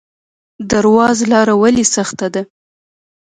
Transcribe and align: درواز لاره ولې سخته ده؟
درواز 0.71 1.17
لاره 1.31 1.53
ولې 1.61 1.85
سخته 1.95 2.27
ده؟ 2.33 2.41